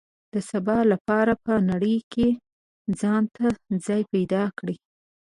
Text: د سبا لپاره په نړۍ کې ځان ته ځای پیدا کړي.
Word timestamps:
د 0.33 0.35
سبا 0.49 0.77
لپاره 0.91 1.33
په 1.45 1.53
نړۍ 1.69 1.97
کې 2.13 2.27
ځان 2.99 3.23
ته 3.35 3.45
ځای 3.85 4.01
پیدا 4.13 4.43
کړي. 4.57 4.75